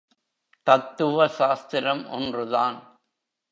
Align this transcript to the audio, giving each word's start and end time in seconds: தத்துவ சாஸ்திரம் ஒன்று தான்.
தத்துவ 0.67 1.27
சாஸ்திரம் 1.27 2.03
ஒன்று 2.09 2.49
தான். 2.49 2.77